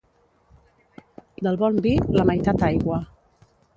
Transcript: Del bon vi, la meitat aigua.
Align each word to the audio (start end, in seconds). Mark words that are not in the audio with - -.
Del 1.47 1.59
bon 1.65 1.77
vi, 1.87 1.91
la 2.19 2.25
meitat 2.31 2.67
aigua. 2.71 2.99